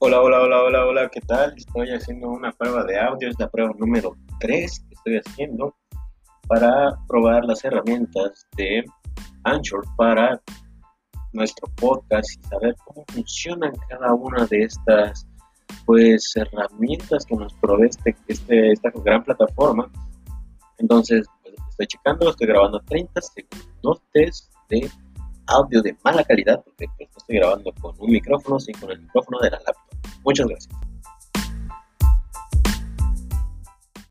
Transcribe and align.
Hola, 0.00 0.22
hola, 0.22 0.42
hola, 0.42 0.62
hola, 0.62 0.86
hola, 0.86 1.08
¿qué 1.08 1.20
tal? 1.20 1.54
Estoy 1.56 1.90
haciendo 1.90 2.28
una 2.28 2.52
prueba 2.52 2.84
de 2.84 3.00
audio, 3.00 3.30
es 3.30 3.34
la 3.40 3.48
prueba 3.48 3.72
número 3.78 4.16
3 4.38 4.84
que 4.86 4.94
estoy 4.94 5.16
haciendo 5.16 5.74
para 6.46 6.96
probar 7.08 7.44
las 7.44 7.64
herramientas 7.64 8.46
de 8.56 8.84
Anchor 9.42 9.84
para 9.96 10.40
nuestro 11.32 11.66
podcast 11.74 12.30
y 12.30 12.46
saber 12.46 12.76
cómo 12.84 13.04
funcionan 13.08 13.72
cada 13.88 14.14
una 14.14 14.46
de 14.46 14.62
estas 14.62 15.26
pues 15.84 16.32
herramientas 16.36 17.26
que 17.26 17.34
nos 17.34 17.52
provee 17.54 17.88
este, 17.88 18.14
este 18.28 18.70
esta 18.70 18.92
gran 19.04 19.24
plataforma. 19.24 19.90
Entonces, 20.78 21.26
pues, 21.42 21.56
estoy 21.70 21.86
checando, 21.88 22.30
estoy 22.30 22.46
grabando 22.46 22.80
30 22.82 23.20
segundos 23.20 24.00
de 24.68 24.88
audio 25.48 25.82
de 25.82 25.96
mala 26.04 26.22
calidad 26.22 26.62
porque 26.62 26.86
pues, 26.96 27.10
estoy 27.16 27.36
grabando 27.38 27.72
con 27.80 27.96
un 27.98 28.10
micrófono, 28.12 28.60
sin 28.60 28.78
con 28.78 28.92
el 28.92 29.00
micrófono 29.00 29.40
de 29.40 29.50
la 29.50 29.56
laptop. 29.56 29.77
Muchas 30.24 30.46
gracias. 30.46 30.87